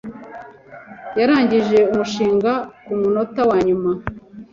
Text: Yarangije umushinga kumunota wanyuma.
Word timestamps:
Yarangije 1.19 1.79
umushinga 1.91 2.51
kumunota 2.85 3.41
wanyuma. 3.49 3.89